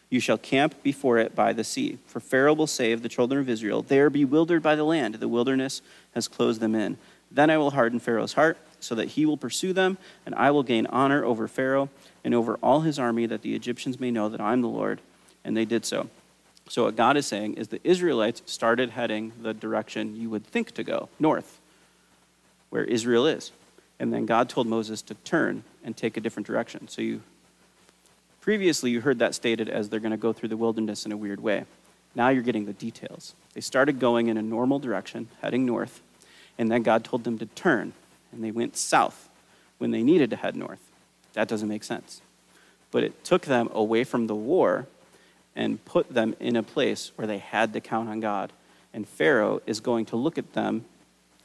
[0.10, 1.98] You shall camp before it by the sea.
[2.06, 5.16] For Pharaoh will say of the children of Israel, They are bewildered by the land,
[5.16, 5.82] the wilderness
[6.16, 6.98] has closed them in.
[7.30, 10.64] Then I will harden Pharaoh's heart, so that he will pursue them, and I will
[10.64, 11.90] gain honor over Pharaoh
[12.24, 15.02] and over all his army, that the Egyptians may know that I'm the Lord.
[15.44, 16.10] And they did so.
[16.70, 20.72] So, what God is saying is the Israelites started heading the direction you would think
[20.74, 21.60] to go, north,
[22.70, 23.52] where Israel is.
[24.00, 26.88] And then God told Moses to turn and take a different direction.
[26.90, 27.22] So, you
[28.48, 31.18] previously you heard that stated as they're going to go through the wilderness in a
[31.18, 31.66] weird way.
[32.16, 33.34] Now you're getting the details.
[33.54, 36.00] They started going in a normal direction, heading north,
[36.58, 37.92] and then God told them to turn,
[38.32, 39.28] and they went south
[39.80, 40.80] when they needed to head north.
[41.34, 42.22] That doesn't make sense.
[42.90, 44.88] But it took them away from the war
[45.54, 48.54] and put them in a place where they had to count on God.
[48.94, 50.86] And Pharaoh is going to look at them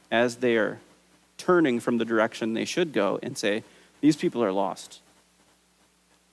[0.09, 0.79] as they are
[1.37, 3.65] turning from the direction they should go and say,
[3.99, 5.01] These people are lost.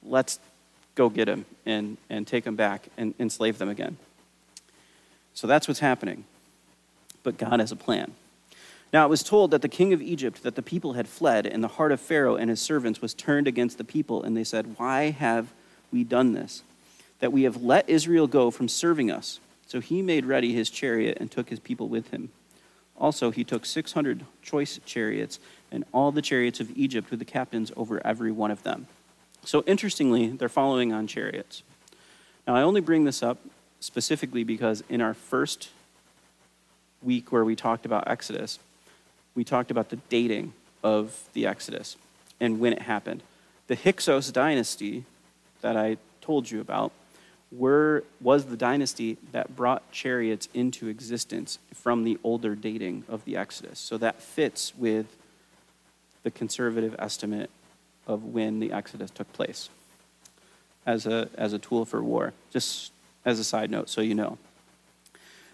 [0.02, 0.38] Let's
[1.01, 3.97] go get them and, and take them back and enslave them again.
[5.33, 6.25] So that's what's happening.
[7.23, 8.13] But God has a plan.
[8.93, 11.65] Now it was told that the king of Egypt that the people had fled, and
[11.65, 14.75] the heart of Pharaoh and his servants was turned against the people, and they said,
[14.77, 15.55] Why have
[15.91, 16.65] we done this?
[17.21, 19.41] That we have let Israel go from serving us.
[19.67, 22.29] So he made ready his chariot and took his people with him.
[22.99, 25.41] Also, he took 600 choice chariots
[25.73, 28.87] and all the chariots of Egypt with the captains over every one of them.
[29.44, 31.62] So, interestingly, they're following on chariots.
[32.46, 33.38] Now, I only bring this up
[33.81, 35.70] specifically because in our first
[37.03, 38.59] week where we talked about Exodus,
[39.35, 41.96] we talked about the dating of the Exodus
[42.40, 43.22] and when it happened.
[43.68, 45.05] The Hyksos dynasty
[45.61, 46.92] that I told you about
[47.53, 53.37] were, was the dynasty that brought chariots into existence from the older dating of the
[53.37, 53.79] Exodus.
[53.79, 55.07] So that fits with
[56.22, 57.50] the conservative estimate
[58.11, 59.68] of when the Exodus took place
[60.85, 62.33] as a, as a tool for war.
[62.53, 62.92] Just
[63.25, 64.38] as a side note, so you know.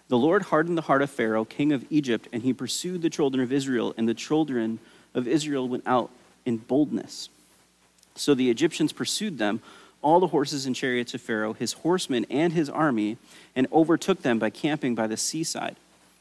[0.08, 3.42] The Lord hardened the heart of Pharaoh, king of Egypt, and he pursued the children
[3.42, 4.78] of Israel, and the children
[5.14, 6.10] of Israel went out
[6.44, 7.28] in boldness.
[8.14, 9.60] So the Egyptians pursued them,
[10.02, 13.18] all the horses and chariots of Pharaoh, his horsemen, and his army,
[13.56, 15.76] and overtook them by camping by the seaside,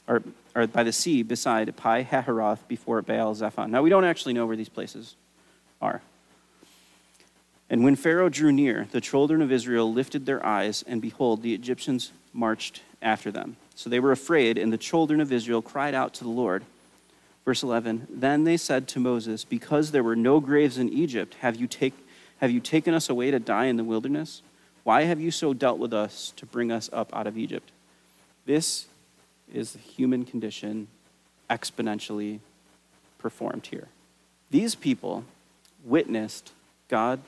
[0.08, 0.24] or,
[0.56, 3.70] or by the sea beside Pi Hahiroth before Baal Zephon.
[3.70, 5.16] Now we don't actually know where these places
[5.80, 6.02] are.
[7.70, 11.54] And when Pharaoh drew near, the children of Israel lifted their eyes, and behold, the
[11.54, 13.58] Egyptians marched after them.
[13.74, 16.64] So they were afraid, and the children of Israel cried out to the Lord.
[17.44, 21.56] Verse 11 Then they said to Moses, Because there were no graves in Egypt, have
[21.56, 21.94] you, take,
[22.40, 24.42] have you taken us away to die in the wilderness?
[24.84, 27.72] Why have you so dealt with us to bring us up out of Egypt?
[28.46, 28.86] This
[29.52, 30.88] is the human condition
[31.50, 32.40] exponentially
[33.18, 33.88] performed here.
[34.52, 35.24] These people
[35.84, 36.52] witnessed
[36.88, 37.20] God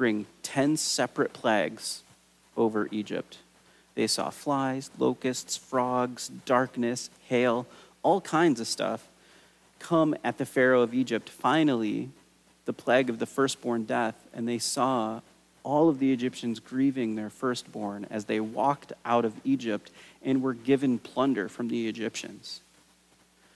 [0.00, 2.02] bring 10 separate plagues
[2.56, 3.36] over Egypt
[3.94, 7.66] they saw flies, locusts, frogs, darkness, hail,
[8.02, 9.06] all kinds of stuff
[9.78, 11.28] come at the Pharaoh of Egypt.
[11.28, 12.08] Finally,
[12.64, 15.20] the plague of the firstborn death, and they saw
[15.64, 19.90] all of the Egyptians grieving their firstborn as they walked out of Egypt
[20.22, 22.62] and were given plunder from the Egyptians.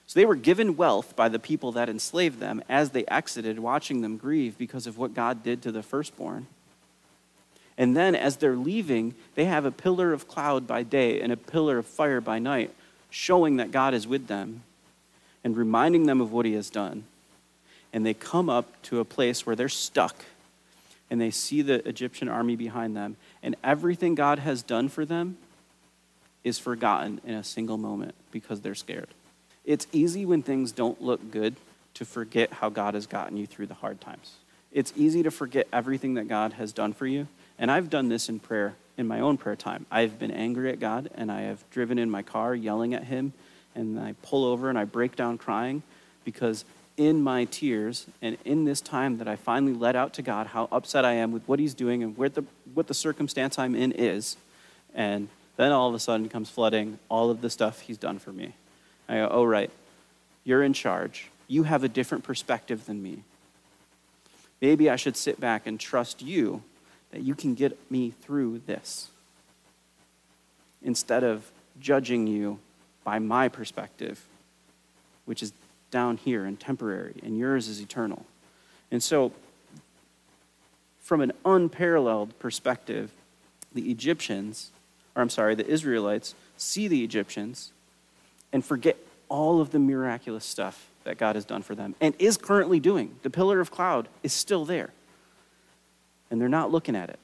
[0.06, 4.02] So they were given wealth by the people that enslaved them as they exited, watching
[4.02, 6.46] them grieve because of what God did to the firstborn.
[7.76, 11.36] And then as they're leaving, they have a pillar of cloud by day and a
[11.36, 12.70] pillar of fire by night,
[13.10, 14.62] showing that God is with them
[15.42, 17.04] and reminding them of what he has done.
[17.92, 20.24] And they come up to a place where they're stuck
[21.10, 23.16] and they see the Egyptian army behind them.
[23.42, 25.36] And everything God has done for them
[26.42, 29.08] is forgotten in a single moment because they're scared.
[29.64, 31.56] It's easy when things don't look good
[31.94, 34.36] to forget how God has gotten you through the hard times.
[34.72, 38.28] It's easy to forget everything that God has done for you and I've done this
[38.28, 39.86] in prayer, in my own prayer time.
[39.90, 43.32] I've been angry at God, and I have driven in my car yelling at Him,
[43.74, 45.82] and I pull over and I break down crying
[46.24, 46.64] because
[46.96, 50.68] in my tears and in this time that I finally let out to God how
[50.70, 53.92] upset I am with what He's doing and where the, what the circumstance I'm in
[53.92, 54.36] is,
[54.94, 58.32] and then all of a sudden comes flooding all of the stuff He's done for
[58.32, 58.54] me.
[59.08, 59.70] I go, oh, right,
[60.44, 61.30] you're in charge.
[61.48, 63.22] You have a different perspective than me.
[64.60, 66.62] Maybe I should sit back and trust you
[67.10, 69.08] that you can get me through this
[70.82, 72.58] instead of judging you
[73.04, 74.24] by my perspective,
[75.24, 75.52] which is
[75.90, 78.24] down here and temporary, and yours is eternal.
[78.90, 79.32] And so,
[81.00, 83.12] from an unparalleled perspective,
[83.72, 84.70] the Egyptians,
[85.14, 87.72] or I'm sorry, the Israelites, see the Egyptians
[88.54, 88.96] and forget
[89.28, 93.16] all of the miraculous stuff that God has done for them and is currently doing.
[93.22, 94.90] The pillar of cloud is still there.
[96.30, 97.18] And they're not looking at it.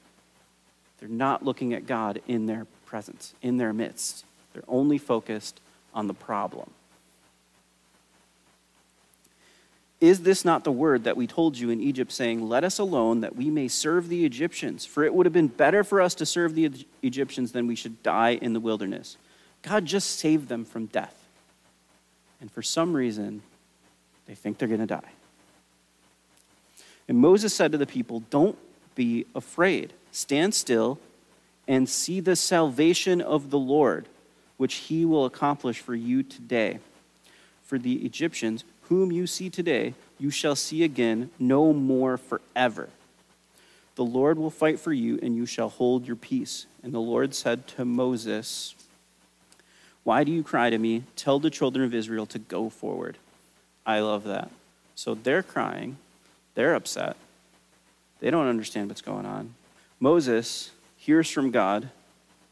[0.99, 4.25] They're not looking at God in their presence, in their midst.
[4.53, 5.59] They're only focused
[5.93, 6.69] on the problem.
[10.01, 13.21] Is this not the word that we told you in Egypt, saying, Let us alone
[13.21, 14.85] that we may serve the Egyptians?
[14.85, 18.01] For it would have been better for us to serve the Egyptians than we should
[18.03, 19.17] die in the wilderness.
[19.61, 21.20] God just saved them from death.
[22.41, 23.43] And for some reason,
[24.25, 25.11] they think they're going to die.
[27.07, 28.57] And Moses said to the people, Don't
[28.95, 29.93] be afraid.
[30.11, 30.99] Stand still
[31.67, 34.07] and see the salvation of the Lord,
[34.57, 36.79] which he will accomplish for you today.
[37.63, 42.89] For the Egyptians, whom you see today, you shall see again no more forever.
[43.95, 46.65] The Lord will fight for you, and you shall hold your peace.
[46.83, 48.75] And the Lord said to Moses,
[50.03, 51.03] Why do you cry to me?
[51.15, 53.17] Tell the children of Israel to go forward.
[53.85, 54.49] I love that.
[54.95, 55.97] So they're crying,
[56.55, 57.15] they're upset,
[58.19, 59.55] they don't understand what's going on.
[59.99, 61.89] Moses hears from God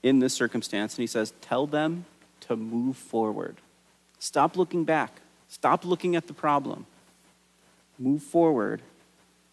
[0.02, 2.06] in this circumstance, and he says, Tell them
[2.42, 3.58] to move forward.
[4.20, 5.22] Stop looking back.
[5.48, 6.86] Stop looking at the problem.
[7.98, 8.82] Move forward.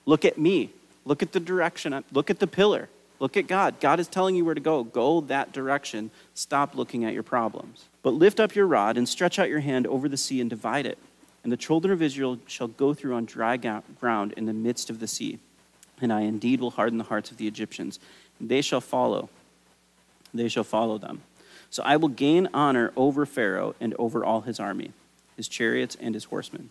[0.04, 0.70] Look at me.
[1.04, 2.04] Look at the direction.
[2.12, 2.88] Look at the pillar.
[3.18, 3.80] Look at God.
[3.80, 4.84] God is telling you where to go.
[4.84, 6.10] Go that direction.
[6.34, 7.86] Stop looking at your problems.
[8.02, 10.86] But lift up your rod and stretch out your hand over the sea and divide
[10.86, 10.98] it.
[11.42, 15.00] And the children of Israel shall go through on dry ground in the midst of
[15.00, 15.38] the sea.
[16.00, 17.98] And I indeed will harden the hearts of the Egyptians.
[18.38, 19.30] And they shall follow.
[20.34, 21.22] They shall follow them.
[21.70, 24.92] So I will gain honor over Pharaoh and over all his army
[25.36, 26.70] his chariots, and his horsemen.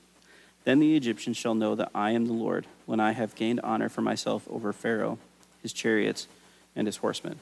[0.64, 3.90] Then the Egyptians shall know that I am the Lord, when I have gained honor
[3.90, 5.20] for myself over Pharaoh,
[5.66, 6.28] his chariots,
[6.76, 7.40] and his horsemen.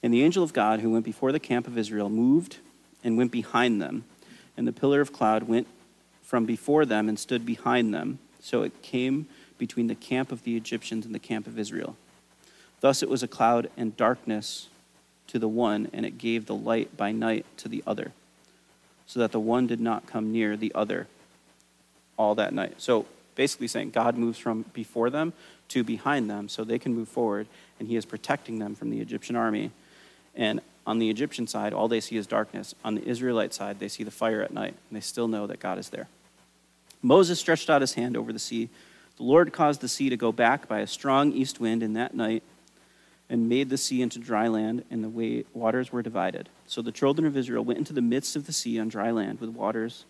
[0.00, 2.58] And the angel of God, who went before the camp of Israel, moved
[3.02, 4.04] and went behind them.
[4.56, 5.66] And the pillar of cloud went
[6.22, 8.20] from before them and stood behind them.
[8.38, 9.26] So it came
[9.58, 11.96] between the camp of the Egyptians and the camp of Israel.
[12.80, 14.68] Thus it was a cloud and darkness
[15.26, 18.12] to the one, and it gave the light by night to the other
[19.04, 21.08] so that the one did not come near the other
[22.16, 22.74] all that night.
[22.80, 25.32] So basically saying God moves from before them
[25.68, 27.46] to behind them so they can move forward,
[27.78, 29.70] and he is protecting them from the Egyptian army.
[30.34, 32.74] And on the Egyptian side, all they see is darkness.
[32.84, 35.60] On the Israelite side, they see the fire at night, and they still know that
[35.60, 36.08] God is there.
[37.02, 38.68] Moses stretched out his hand over the sea.
[39.16, 42.14] The Lord caused the sea to go back by a strong east wind in that
[42.14, 42.42] night
[43.28, 46.48] and made the sea into dry land, and the waters were divided.
[46.66, 49.40] So the children of Israel went into the midst of the sea on dry land
[49.40, 50.04] with waters,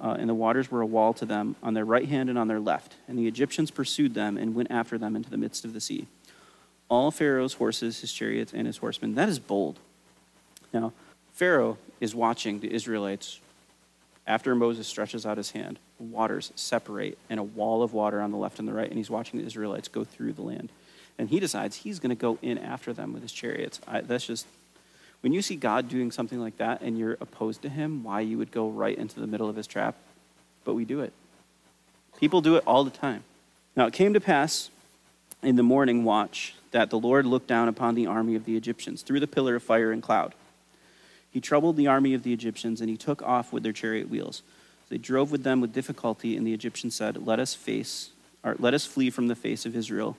[0.00, 2.48] uh, and the waters were a wall to them on their right hand and on
[2.48, 2.96] their left.
[3.08, 6.06] And the Egyptians pursued them and went after them into the midst of the sea.
[6.88, 9.14] All Pharaoh's horses, his chariots, and his horsemen.
[9.14, 9.78] That is bold.
[10.72, 10.92] Now,
[11.32, 13.40] Pharaoh is watching the Israelites
[14.26, 15.78] after Moses stretches out his hand.
[15.98, 18.98] The waters separate, and a wall of water on the left and the right, and
[18.98, 20.70] he's watching the Israelites go through the land
[21.18, 23.80] and he decides he's going to go in after them with his chariots.
[23.86, 24.46] I, that's just,
[25.26, 28.38] when you see God doing something like that and you're opposed to him, why you
[28.38, 29.96] would go right into the middle of his trap.
[30.62, 31.12] But we do it.
[32.20, 33.24] People do it all the time.
[33.74, 34.70] Now it came to pass
[35.42, 39.02] in the morning watch that the Lord looked down upon the army of the Egyptians
[39.02, 40.32] through the pillar of fire and cloud.
[41.32, 44.42] He troubled the army of the Egyptians, and he took off with their chariot wheels.
[44.90, 48.10] They drove with them with difficulty, and the Egyptians said, Let us face,
[48.44, 50.16] or let us flee from the face of Israel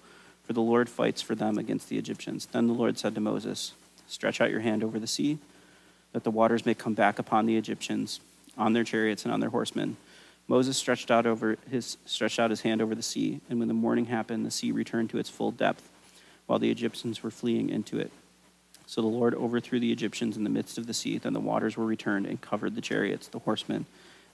[0.48, 2.46] for the Lord fights for them against the Egyptians.
[2.46, 3.74] Then the Lord said to Moses,
[4.08, 5.38] Stretch out your hand over the sea,
[6.14, 8.20] that the waters may come back upon the Egyptians,
[8.58, 9.98] on their chariots and on their horsemen.
[10.48, 13.74] Moses stretched out, over his, stretched out his hand over the sea, and when the
[13.74, 15.90] morning happened, the sea returned to its full depth,
[16.46, 18.12] while the Egyptians were fleeing into it.
[18.86, 21.18] So the Lord overthrew the Egyptians in the midst of the sea.
[21.18, 23.86] Then the waters were returned and covered the chariots, the horsemen,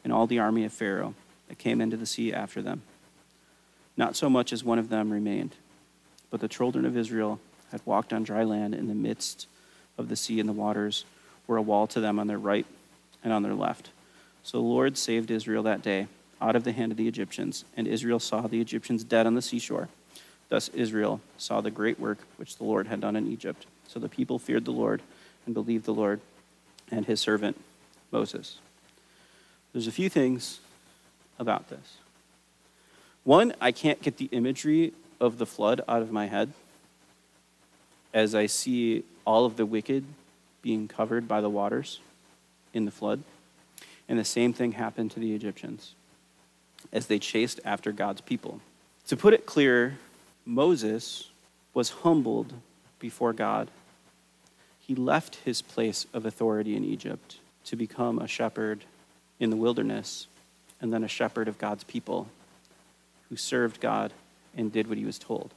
[0.04, 1.16] and all the army of Pharaoh
[1.48, 2.84] that came into the sea after them.
[3.98, 5.56] Not so much as one of them remained.
[6.30, 7.40] But the children of Israel
[7.72, 9.48] had walked on dry land in the midst
[9.98, 11.06] of the sea, and the waters
[11.48, 12.66] were a wall to them on their right
[13.24, 13.90] and on their left.
[14.44, 16.08] So the Lord saved Israel that day,
[16.42, 19.42] out of the hand of the Egyptians, and Israel saw the Egyptians dead on the
[19.42, 19.88] seashore.
[20.50, 23.66] Thus Israel saw the great work which the Lord had done in Egypt.
[23.88, 25.02] So the people feared the Lord
[25.46, 26.20] and believed the Lord
[26.92, 27.60] and his servant
[28.12, 28.60] Moses.
[29.72, 30.60] There's a few things
[31.40, 31.98] about this.
[33.24, 36.54] One, I can't get the imagery of the flood out of my head
[38.14, 40.06] as I see all of the wicked
[40.62, 42.00] being covered by the waters
[42.74, 43.24] in the flood.
[44.08, 45.96] And the same thing happened to the Egyptians
[46.92, 48.60] as they chased after God's people.
[49.08, 49.98] To put it clear,
[50.46, 51.30] Moses
[51.74, 52.54] was humbled
[53.00, 53.70] before God.
[54.80, 58.84] He left his place of authority in Egypt to become a shepherd
[59.40, 60.28] in the wilderness
[60.82, 62.28] and then a shepherd of God's people
[63.30, 64.12] who served God
[64.56, 65.52] and did what he was told.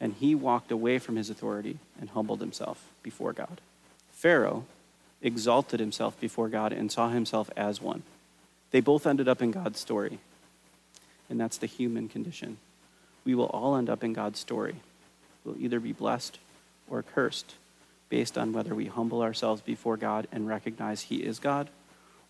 [0.00, 3.60] And he walked away from his authority and humbled himself before God.
[4.10, 4.64] Pharaoh
[5.22, 8.02] exalted himself before God and saw himself as one.
[8.70, 10.18] They both ended up in God's story.
[11.28, 12.56] And that's the human condition.
[13.24, 14.76] We will all end up in God's story.
[15.44, 16.38] We'll either be blessed
[16.88, 17.54] or cursed
[18.08, 21.68] based on whether we humble ourselves before God and recognize He is God,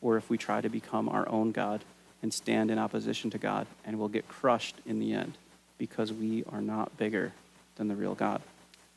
[0.03, 1.83] or if we try to become our own God
[2.23, 5.39] and stand in opposition to God and will get crushed in the end
[5.79, 7.33] because we are not bigger
[7.81, 8.43] than the real God.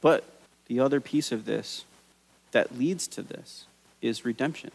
[0.02, 0.26] But
[0.68, 1.86] the other piece of this
[2.52, 3.64] that leads to this
[4.02, 4.72] is redemption.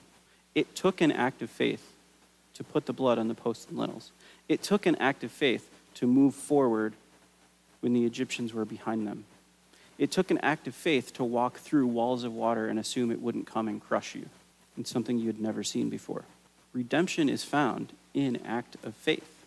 [0.55, 1.93] It took an act of faith
[2.55, 4.11] to put the blood on the posts and lintels.
[4.49, 6.95] It took an act of faith to move forward
[7.81, 9.25] when the Egyptians were behind them.
[9.99, 13.21] It took an act of faith to walk through walls of water and assume it
[13.21, 14.31] wouldn't come and crush you
[14.79, 16.25] in something you had never seen before.
[16.73, 19.45] Redemption is found in act of faith.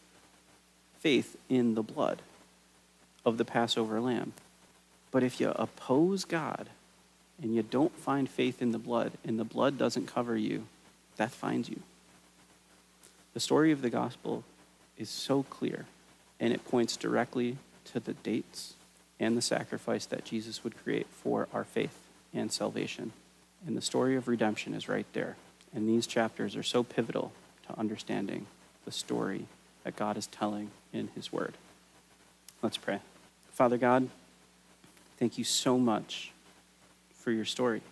[1.00, 2.22] Faith in the blood
[3.26, 4.34] of the Passover lamb.
[5.12, 6.70] But if you oppose God
[7.42, 10.66] and you don't find faith in the blood, and the blood doesn't cover you,
[11.18, 11.82] that finds you.
[13.34, 14.44] The story of the gospel
[14.98, 15.86] is so clear,
[16.40, 18.74] and it points directly to the dates
[19.20, 21.98] and the sacrifice that Jesus would create for our faith
[22.34, 23.12] and salvation.
[23.66, 25.36] And the story of redemption is right there.
[25.74, 27.32] And these chapters are so pivotal
[27.68, 28.48] to understanding
[28.86, 29.46] the story
[29.84, 31.54] that God is telling in His Word.
[32.62, 33.00] Let's pray.
[33.52, 34.10] Father God,
[35.22, 36.32] thank you so much
[37.14, 37.84] for your story.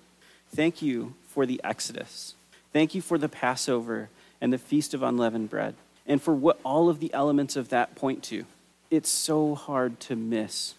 [0.55, 2.33] Thank you for the Exodus.
[2.73, 4.09] Thank you for the Passover
[4.41, 5.75] and the Feast of Unleavened Bread,
[6.07, 8.45] and for what all of the elements of that point to.
[8.89, 10.73] It's so hard to miss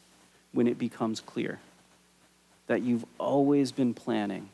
[0.51, 1.61] when it becomes clear
[2.67, 4.49] that you've always been planning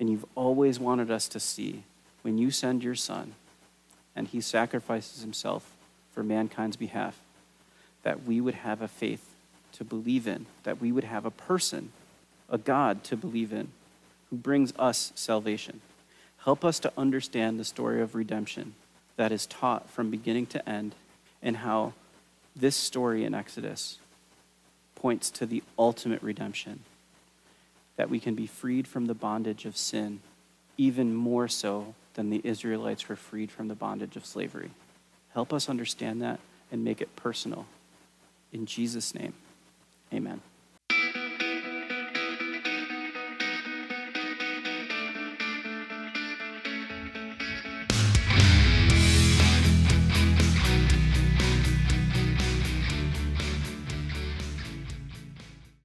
[0.00, 1.84] and you've always wanted us to see
[2.22, 3.34] when you send your son
[4.16, 5.70] and he sacrifices himself
[6.12, 7.20] for mankind's behalf,
[8.02, 9.27] that we would have a faith
[9.78, 11.92] to believe in, that we would have a person
[12.50, 13.68] a God to believe in
[14.30, 15.80] who brings us salvation.
[16.44, 18.74] Help us to understand the story of redemption
[19.16, 20.94] that is taught from beginning to end
[21.42, 21.92] and how
[22.56, 23.98] this story in Exodus
[24.94, 26.80] points to the ultimate redemption
[27.96, 30.20] that we can be freed from the bondage of sin,
[30.76, 34.70] even more so than the Israelites were freed from the bondage of slavery.
[35.34, 37.66] Help us understand that and make it personal.
[38.52, 39.34] In Jesus' name,
[40.12, 40.40] amen.